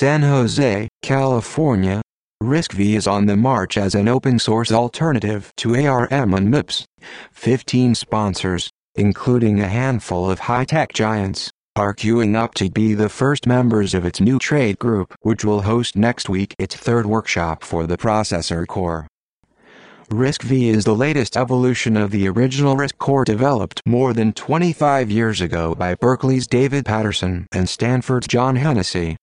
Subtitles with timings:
[0.00, 2.00] San Jose, California.
[2.40, 6.84] RISC-V is on the march as an open-source alternative to ARM and MIPS.
[7.32, 13.44] 15 sponsors, including a handful of high-tech giants, are queuing up to be the first
[13.44, 17.84] members of its new trade group, which will host next week its third workshop for
[17.84, 19.08] the processor core.
[20.10, 25.40] RISC-V is the latest evolution of the original RISC core developed more than 25 years
[25.40, 29.16] ago by Berkeley's David Patterson and Stanford's John Hennessy.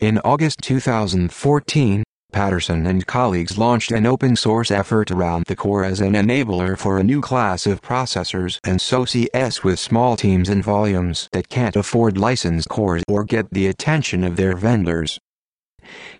[0.00, 6.00] In August 2014, Patterson and colleagues launched an open source effort around the core as
[6.00, 11.28] an enabler for a new class of processors and SoCs with small teams and volumes
[11.32, 15.18] that can't afford licensed cores or get the attention of their vendors.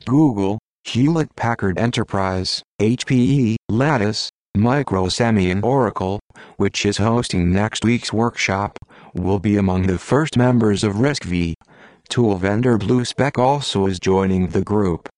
[0.05, 6.19] Google, Hewlett Packard Enterprise, HPE, Lattice, Microsemi and Oracle,
[6.57, 8.79] which is hosting next week's workshop,
[9.15, 11.55] will be among the first members of RISC-V.
[12.11, 15.09] Tool vendor BlueSpec also is joining the group.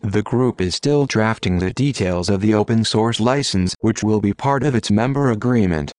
[0.00, 4.32] The group is still drafting the details of the open source license which will be
[4.32, 5.92] part of its member agreement.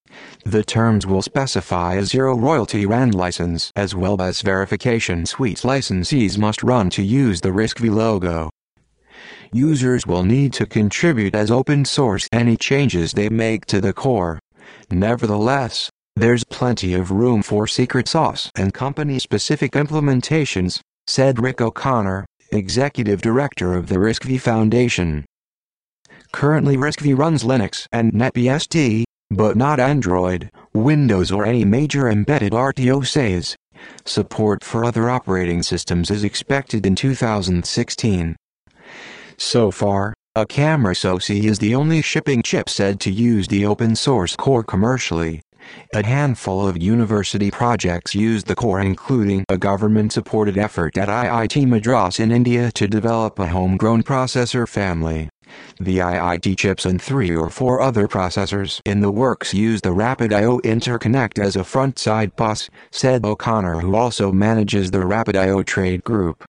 [0.44, 6.36] The terms will specify a zero royalty RAND license as well as verification suites licensees
[6.36, 8.50] must run to use the RISC-V logo.
[9.54, 14.40] Users will need to contribute as open source any changes they make to the core.
[14.90, 23.24] Nevertheless, there's plenty of room for secret sauce and company-specific implementations, said Rick O'Connor, Executive
[23.24, 25.26] Director of the RISC-V Foundation.
[26.32, 33.56] Currently RISC-V runs Linux and NetBSD, but not Android, Windows or any major embedded RTOSs.
[34.06, 38.36] Support for other operating systems is expected in 2016.
[39.38, 43.96] So far, a camera SoC is the only shipping chip said to use the open
[43.96, 45.42] source core commercially.
[45.94, 52.20] A handful of university projects use the core including a government-supported effort at IIT Madras
[52.20, 55.30] in India to develop a homegrown processor family.
[55.80, 60.32] The IIT chips and three or four other processors in the works use the Rapid
[60.32, 60.60] I.O.
[60.60, 65.64] interconnect as a front-side bus, said O'Connor who also manages the Rapid I.O.
[65.64, 66.46] trade group.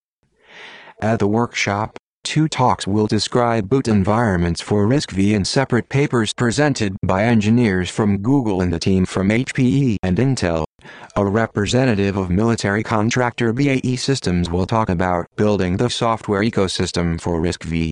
[1.01, 6.97] At the workshop, Two talks will describe boot environments for RISC-V in separate papers presented
[7.03, 10.65] by engineers from Google and the team from HPE and Intel.
[11.17, 17.41] A representative of military contractor BAE Systems will talk about building the software ecosystem for
[17.41, 17.91] RISC-V.